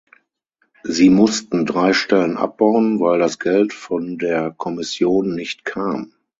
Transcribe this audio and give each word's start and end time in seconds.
Sie 0.81 1.11
mussten 1.11 1.67
drei 1.67 1.93
Stellen 1.93 2.35
abbauen, 2.35 2.99
weil 3.01 3.19
das 3.19 3.37
Geld 3.37 3.71
von 3.71 4.17
der 4.17 4.49
Kommission 4.49 5.35
nicht 5.35 5.63
kam. 5.63 6.13